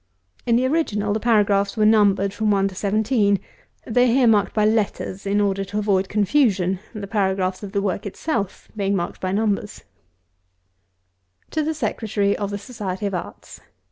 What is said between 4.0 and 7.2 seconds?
are here marked by letters, in order to avoid confusion, the